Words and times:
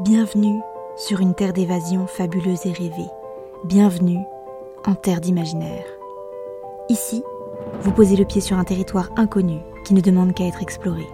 Bienvenue 0.00 0.60
sur 0.96 1.20
une 1.20 1.36
terre 1.36 1.52
d'évasion 1.52 2.08
fabuleuse 2.08 2.66
et 2.66 2.72
rêvée. 2.72 3.08
Bienvenue 3.62 4.18
en 4.84 4.96
terre 4.96 5.20
d'imaginaire. 5.20 5.84
Ici, 6.88 7.22
vous 7.80 7.92
posez 7.92 8.16
le 8.16 8.24
pied 8.24 8.40
sur 8.40 8.58
un 8.58 8.64
territoire 8.64 9.10
inconnu 9.14 9.60
qui 9.84 9.94
ne 9.94 10.00
demande 10.00 10.34
qu'à 10.34 10.46
être 10.46 10.62
exploré. 10.62 11.06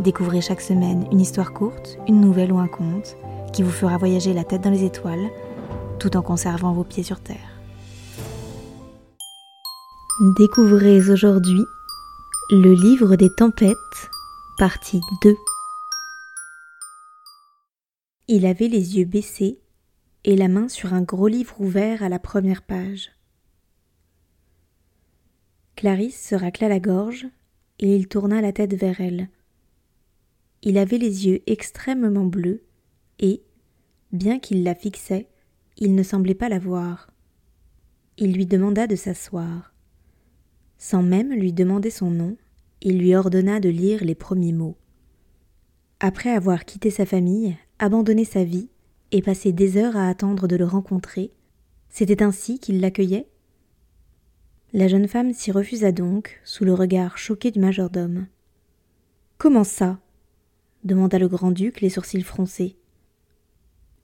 Découvrez 0.00 0.42
chaque 0.42 0.60
semaine 0.60 1.08
une 1.10 1.22
histoire 1.22 1.54
courte, 1.54 1.96
une 2.06 2.20
nouvelle 2.20 2.52
ou 2.52 2.58
un 2.58 2.68
conte 2.68 3.16
qui 3.54 3.62
vous 3.62 3.70
fera 3.70 3.96
voyager 3.96 4.34
la 4.34 4.44
tête 4.44 4.60
dans 4.60 4.70
les 4.70 4.84
étoiles 4.84 5.30
tout 5.98 6.14
en 6.14 6.20
conservant 6.20 6.74
vos 6.74 6.84
pieds 6.84 7.02
sur 7.02 7.20
terre. 7.20 7.58
Découvrez 10.36 11.00
aujourd'hui 11.10 11.64
le 12.50 12.74
livre 12.74 13.16
des 13.16 13.30
tempêtes, 13.34 13.76
partie 14.58 15.00
2. 15.22 15.34
Il 18.30 18.44
avait 18.44 18.68
les 18.68 18.98
yeux 18.98 19.06
baissés 19.06 19.58
et 20.24 20.36
la 20.36 20.48
main 20.48 20.68
sur 20.68 20.92
un 20.92 21.00
gros 21.00 21.28
livre 21.28 21.58
ouvert 21.62 22.02
à 22.02 22.10
la 22.10 22.18
première 22.18 22.60
page. 22.60 23.10
Clarisse 25.76 26.28
se 26.28 26.34
racla 26.34 26.68
la 26.68 26.78
gorge 26.78 27.26
et 27.78 27.96
il 27.96 28.06
tourna 28.06 28.42
la 28.42 28.52
tête 28.52 28.74
vers 28.74 29.00
elle. 29.00 29.30
Il 30.62 30.76
avait 30.76 30.98
les 30.98 31.26
yeux 31.26 31.40
extrêmement 31.46 32.26
bleus 32.26 32.64
et, 33.18 33.42
bien 34.12 34.38
qu'il 34.38 34.62
la 34.62 34.74
fixait, 34.74 35.30
il 35.78 35.94
ne 35.94 36.02
semblait 36.02 36.34
pas 36.34 36.50
la 36.50 36.58
voir. 36.58 37.10
Il 38.18 38.34
lui 38.34 38.44
demanda 38.44 38.86
de 38.86 38.96
s'asseoir. 38.96 39.72
Sans 40.76 41.02
même 41.02 41.32
lui 41.32 41.54
demander 41.54 41.90
son 41.90 42.10
nom, 42.10 42.36
il 42.82 42.98
lui 42.98 43.14
ordonna 43.14 43.58
de 43.58 43.70
lire 43.70 44.04
les 44.04 44.14
premiers 44.14 44.52
mots. 44.52 44.76
Après 46.00 46.30
avoir 46.30 46.66
quitté 46.66 46.90
sa 46.90 47.06
famille, 47.06 47.56
abandonné 47.78 48.24
sa 48.24 48.44
vie 48.44 48.68
et 49.12 49.22
passé 49.22 49.52
des 49.52 49.76
heures 49.76 49.96
à 49.96 50.08
attendre 50.08 50.48
de 50.48 50.56
le 50.56 50.64
rencontrer, 50.64 51.32
c'était 51.88 52.22
ainsi 52.22 52.58
qu'il 52.58 52.80
l'accueillait 52.80 53.28
La 54.72 54.88
jeune 54.88 55.08
femme 55.08 55.32
s'y 55.32 55.50
refusa 55.50 55.92
donc, 55.92 56.40
sous 56.44 56.64
le 56.64 56.74
regard 56.74 57.18
choqué 57.18 57.50
du 57.50 57.60
majordome. 57.60 58.26
Comment 59.38 59.64
ça? 59.64 59.98
demanda 60.84 61.18
le 61.18 61.28
grand-duc, 61.28 61.80
les 61.80 61.90
sourcils 61.90 62.22
froncés. 62.22 62.76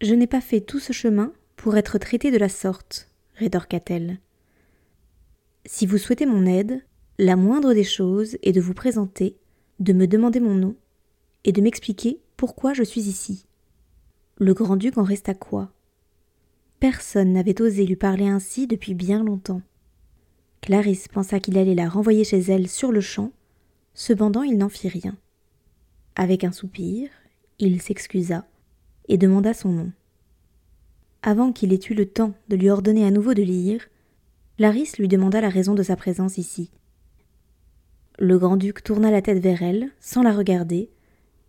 Je 0.00 0.14
n'ai 0.14 0.26
pas 0.26 0.40
fait 0.40 0.60
tout 0.60 0.78
ce 0.78 0.92
chemin 0.92 1.32
pour 1.56 1.76
être 1.76 1.98
traité 1.98 2.30
de 2.30 2.38
la 2.38 2.48
sorte, 2.48 3.10
rétorqua-t-elle. 3.34 4.18
Si 5.64 5.86
vous 5.86 5.98
souhaitez 5.98 6.26
mon 6.26 6.46
aide, 6.46 6.82
la 7.18 7.36
moindre 7.36 7.74
des 7.74 7.84
choses 7.84 8.36
est 8.42 8.52
de 8.52 8.60
vous 8.60 8.74
présenter, 8.74 9.36
de 9.80 9.92
me 9.92 10.06
demander 10.06 10.40
mon 10.40 10.54
nom 10.54 10.76
et 11.44 11.52
de 11.52 11.60
m'expliquer 11.60 12.20
pourquoi 12.36 12.74
je 12.74 12.84
suis 12.84 13.02
ici. 13.02 13.47
Le 14.40 14.54
grand-duc 14.54 14.98
en 14.98 15.02
resta 15.02 15.34
quoi? 15.34 15.72
Personne 16.78 17.32
n'avait 17.32 17.60
osé 17.60 17.84
lui 17.84 17.96
parler 17.96 18.28
ainsi 18.28 18.68
depuis 18.68 18.94
bien 18.94 19.24
longtemps. 19.24 19.62
Clarisse 20.60 21.08
pensa 21.08 21.40
qu'il 21.40 21.58
allait 21.58 21.74
la 21.74 21.88
renvoyer 21.88 22.22
chez 22.22 22.38
elle 22.38 22.68
sur 22.68 22.92
le 22.92 23.00
champ, 23.00 23.32
cependant 23.94 24.44
il 24.44 24.56
n'en 24.56 24.68
fit 24.68 24.88
rien. 24.88 25.16
Avec 26.14 26.44
un 26.44 26.52
soupir, 26.52 27.10
il 27.58 27.82
s'excusa 27.82 28.46
et 29.08 29.18
demanda 29.18 29.54
son 29.54 29.70
nom. 29.70 29.92
Avant 31.22 31.52
qu'il 31.52 31.72
ait 31.72 31.80
eu 31.90 31.94
le 31.94 32.06
temps 32.06 32.34
de 32.48 32.54
lui 32.54 32.70
ordonner 32.70 33.04
à 33.04 33.10
nouveau 33.10 33.34
de 33.34 33.42
lire, 33.42 33.88
Clarisse 34.56 34.98
lui 34.98 35.08
demanda 35.08 35.40
la 35.40 35.48
raison 35.48 35.74
de 35.74 35.82
sa 35.82 35.96
présence 35.96 36.38
ici. 36.38 36.70
Le 38.20 38.38
grand-duc 38.38 38.84
tourna 38.84 39.10
la 39.10 39.22
tête 39.22 39.42
vers 39.42 39.62
elle, 39.62 39.90
sans 39.98 40.22
la 40.22 40.32
regarder, 40.32 40.90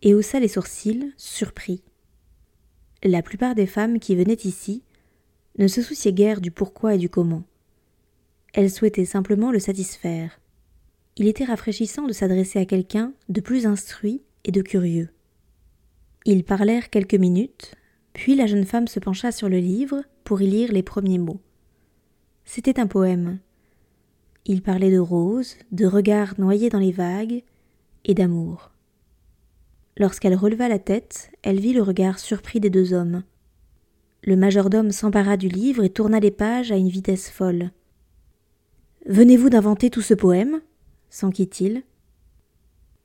et 0.02 0.12
haussa 0.12 0.40
les 0.40 0.48
sourcils, 0.48 1.12
surpris. 1.16 1.84
La 3.02 3.22
plupart 3.22 3.54
des 3.54 3.66
femmes 3.66 3.98
qui 3.98 4.14
venaient 4.14 4.34
ici 4.44 4.82
ne 5.58 5.68
se 5.68 5.82
souciaient 5.82 6.12
guère 6.12 6.40
du 6.40 6.50
pourquoi 6.50 6.94
et 6.94 6.98
du 6.98 7.08
comment. 7.08 7.44
Elles 8.52 8.70
souhaitaient 8.70 9.04
simplement 9.04 9.50
le 9.50 9.58
satisfaire. 9.58 10.40
Il 11.16 11.26
était 11.26 11.44
rafraîchissant 11.44 12.06
de 12.06 12.12
s'adresser 12.12 12.58
à 12.58 12.66
quelqu'un 12.66 13.12
de 13.28 13.40
plus 13.40 13.66
instruit 13.66 14.22
et 14.44 14.52
de 14.52 14.62
curieux. 14.62 15.08
Ils 16.26 16.44
parlèrent 16.44 16.90
quelques 16.90 17.14
minutes, 17.14 17.74
puis 18.12 18.34
la 18.34 18.46
jeune 18.46 18.66
femme 18.66 18.88
se 18.88 19.00
pencha 19.00 19.32
sur 19.32 19.48
le 19.48 19.58
livre 19.58 20.02
pour 20.24 20.42
y 20.42 20.46
lire 20.46 20.72
les 20.72 20.82
premiers 20.82 21.18
mots. 21.18 21.40
C'était 22.44 22.80
un 22.80 22.86
poème. 22.86 23.38
Il 24.44 24.62
parlait 24.62 24.90
de 24.90 24.98
roses, 24.98 25.56
de 25.72 25.86
regards 25.86 26.34
noyés 26.38 26.68
dans 26.68 26.78
les 26.78 26.92
vagues, 26.92 27.42
et 28.04 28.14
d'amour. 28.14 28.69
Lorsqu'elle 30.00 30.34
releva 30.34 30.66
la 30.66 30.78
tête, 30.78 31.30
elle 31.42 31.60
vit 31.60 31.74
le 31.74 31.82
regard 31.82 32.18
surpris 32.18 32.58
des 32.58 32.70
deux 32.70 32.94
hommes. 32.94 33.22
Le 34.24 34.34
majordome 34.34 34.92
s'empara 34.92 35.36
du 35.36 35.48
livre 35.48 35.84
et 35.84 35.90
tourna 35.90 36.20
les 36.20 36.30
pages 36.30 36.72
à 36.72 36.76
une 36.76 36.88
vitesse 36.88 37.28
folle. 37.28 37.70
Venez-vous 39.04 39.50
d'inventer 39.50 39.90
tout 39.90 40.00
ce 40.00 40.14
poème? 40.14 40.62
s'enquit-il. 41.10 41.82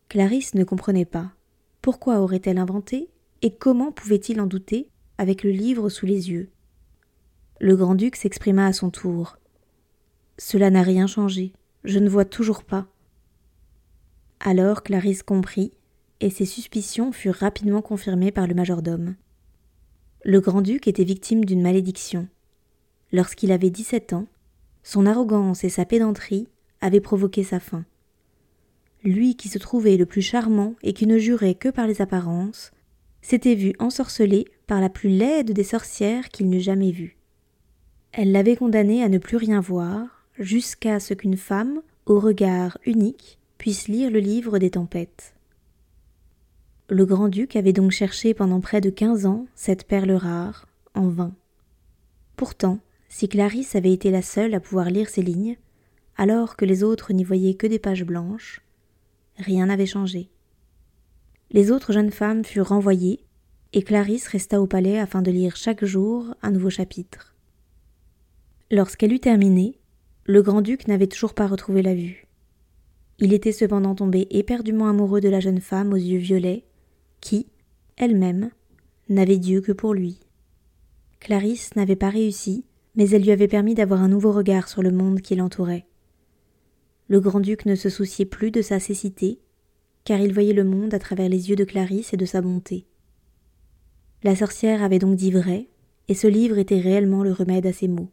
Clarisse 0.08 0.56
ne 0.56 0.64
comprenait 0.64 1.04
pas. 1.04 1.34
Pourquoi 1.82 2.22
aurait-elle 2.22 2.60
inventé 2.60 3.10
et 3.42 3.54
comment 3.54 3.92
pouvait-il 3.92 4.40
en 4.40 4.48
douter 4.48 4.88
avec 5.18 5.44
le 5.44 5.52
livre 5.52 5.90
sous 5.90 6.06
les 6.06 6.32
yeux? 6.32 6.50
Le 7.60 7.76
grand-duc 7.76 8.16
s'exprima 8.16 8.68
à 8.68 8.74
son 8.74 8.90
tour. 8.90 9.38
Cela 10.38 10.70
n'a 10.70 10.82
rien 10.82 11.08
changé. 11.08 11.52
Je 11.84 12.00
ne 12.00 12.08
vois 12.08 12.24
toujours 12.24 12.64
pas. 12.64 12.88
Alors 14.40 14.82
Clarisse 14.82 15.24
comprit 15.24 15.74
et 16.22 16.30
ses 16.30 16.46
suspicions 16.46 17.12
furent 17.12 17.36
rapidement 17.36 17.82
confirmées 17.82 18.32
par 18.32 18.48
le 18.48 18.54
majordome. 18.54 19.16
Le 20.24 20.40
grand-duc 20.40 20.88
était 20.88 21.04
victime 21.04 21.46
d'une 21.46 21.62
malédiction. 21.62 22.28
Lorsqu'il 23.12 23.52
avait 23.52 23.70
dix-sept 23.70 24.14
ans, 24.14 24.28
son 24.84 25.06
arrogance 25.06 25.64
et 25.64 25.70
sa 25.70 25.86
pédanterie 25.86 26.48
avaient 26.82 27.02
provoqué 27.02 27.44
sa 27.44 27.60
fin. 27.60 27.86
Lui 29.04 29.36
qui 29.36 29.50
se 29.50 29.60
trouvait 29.60 29.98
le 29.98 30.06
plus 30.06 30.22
charmant 30.22 30.76
et 30.82 30.94
qui 30.94 31.06
ne 31.06 31.18
jurait 31.18 31.56
que 31.56 31.70
par 31.70 31.88
les 31.88 32.02
apparences, 32.02 32.72
s'était 33.22 33.56
vu 33.56 33.74
ensorcelé 33.80 34.46
par 34.68 34.82
la 34.82 34.90
plus 34.90 35.10
laide 35.10 35.52
des 35.52 35.64
sorcières 35.64 36.30
qu'il 36.30 36.50
n'eût 36.50 36.60
jamais 36.60 36.92
vue. 36.92 37.18
Elle 38.12 38.32
l'avait 38.32 38.56
condamné 38.56 39.04
à 39.04 39.10
ne 39.10 39.18
plus 39.18 39.38
rien 39.38 39.60
voir, 39.60 40.28
jusqu'à 40.38 41.00
ce 41.00 41.14
qu'une 41.14 41.38
femme, 41.38 41.82
au 42.06 42.20
regard 42.20 42.78
unique, 42.86 43.40
puisse 43.58 43.88
lire 43.88 44.12
le 44.12 44.20
livre 44.20 44.60
des 44.60 44.72
tempêtes. 44.72 45.34
Le 46.88 47.06
grand-duc 47.08 47.56
avait 47.56 47.74
donc 47.74 47.90
cherché 47.90 48.36
pendant 48.36 48.62
près 48.62 48.80
de 48.80 48.92
quinze 48.92 49.26
ans 49.26 49.48
cette 49.56 49.88
perle 49.88 50.12
rare, 50.12 50.68
en 50.94 51.08
vain. 51.08 51.34
Pourtant, 52.36 52.78
si 53.10 53.28
Clarisse 53.28 53.76
avait 53.76 53.92
été 53.92 54.12
la 54.12 54.22
seule 54.22 54.54
à 54.54 54.60
pouvoir 54.60 54.92
lire 54.92 55.10
ces 55.10 55.24
lignes, 55.24 55.58
alors 56.16 56.56
que 56.56 56.64
les 56.64 56.84
autres 56.84 57.12
n'y 57.12 57.24
voyaient 57.24 57.56
que 57.56 57.66
des 57.66 57.80
pages 57.80 58.04
blanches, 58.04 58.62
rien 59.38 59.66
n'avait 59.66 59.88
changé. 59.88 60.30
Les 61.50 61.72
autres 61.72 61.92
jeunes 61.92 62.12
femmes 62.12 62.46
furent 62.46 62.68
renvoyées, 62.68 63.26
et 63.74 63.82
Clarisse 63.82 64.28
resta 64.28 64.62
au 64.62 64.68
palais 64.68 65.00
afin 65.00 65.24
de 65.24 65.32
lire 65.32 65.56
chaque 65.56 65.84
jour 65.84 66.36
un 66.44 66.52
nouveau 66.52 66.70
chapitre. 66.70 67.34
Lorsqu'elle 68.70 69.12
eut 69.14 69.20
terminé, 69.20 69.80
le 70.26 70.44
grand-duc 70.44 70.88
n'avait 70.88 71.08
toujours 71.08 71.34
pas 71.34 71.48
retrouvé 71.48 71.82
la 71.82 71.96
vue. 71.96 72.28
Il 73.18 73.34
était 73.34 73.52
cependant 73.52 73.96
tombé 73.96 74.28
éperdument 74.30 74.88
amoureux 74.88 75.22
de 75.22 75.30
la 75.30 75.40
jeune 75.40 75.62
femme 75.62 75.92
aux 75.92 75.98
yeux 75.98 76.20
violets 76.20 76.64
qui, 77.26 77.48
elle-même, 77.98 78.52
n'avait 79.10 79.40
Dieu 79.40 79.60
que 79.60 79.72
pour 79.72 79.96
lui. 79.96 80.20
Clarisse 81.20 81.76
n'avait 81.76 81.96
pas 81.96 82.12
réussi, 82.12 82.66
mais 82.96 83.10
elle 83.10 83.24
lui 83.24 83.32
avait 83.32 83.48
permis 83.48 83.74
d'avoir 83.74 84.04
un 84.04 84.10
nouveau 84.10 84.32
regard 84.32 84.68
sur 84.68 84.84
le 84.84 84.92
monde 84.92 85.22
qui 85.22 85.36
l'entourait. 85.36 85.88
Le 87.08 87.20
grand-duc 87.20 87.66
ne 87.66 87.74
se 87.74 87.90
souciait 87.90 88.26
plus 88.26 88.52
de 88.52 88.62
sa 88.62 88.80
cécité, 88.80 89.40
car 90.04 90.20
il 90.20 90.34
voyait 90.34 90.54
le 90.54 90.64
monde 90.64 90.94
à 90.94 91.00
travers 91.00 91.28
les 91.28 91.50
yeux 91.50 91.56
de 91.56 91.64
Clarisse 91.64 92.14
et 92.14 92.18
de 92.18 92.26
sa 92.26 92.42
bonté. 92.42 92.86
La 94.24 94.36
sorcière 94.36 94.84
avait 94.84 95.00
donc 95.00 95.16
dit 95.16 95.32
vrai, 95.32 95.68
et 96.08 96.14
ce 96.14 96.28
livre 96.28 96.60
était 96.60 96.80
réellement 96.80 97.24
le 97.24 97.32
remède 97.32 97.66
à 97.66 97.74
ses 97.74 97.88
maux. 97.88 98.12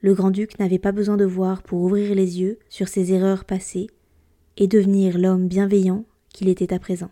Le 0.00 0.14
grand-duc 0.14 0.60
n'avait 0.60 0.78
pas 0.78 0.92
besoin 0.92 1.16
de 1.16 1.24
voir 1.24 1.64
pour 1.64 1.80
ouvrir 1.80 2.14
les 2.14 2.40
yeux 2.40 2.60
sur 2.68 2.86
ses 2.86 3.12
erreurs 3.12 3.44
passées 3.44 3.88
et 4.56 4.68
devenir 4.68 5.18
l'homme 5.18 5.48
bienveillant 5.48 6.04
qu'il 6.32 6.48
était 6.48 6.72
à 6.72 6.78
présent. 6.78 7.10